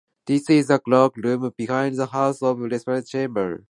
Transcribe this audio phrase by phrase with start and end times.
[0.25, 3.59] This is the cloak room behind the House of Representatives chamber.